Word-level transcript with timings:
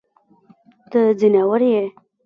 ته 0.89 0.99
ځناور 1.19 1.61
يې. 1.71 1.83